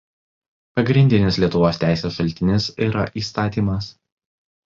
[0.77, 3.93] Pagrindinis Lietuvos teisės šaltinis yra įstatymas.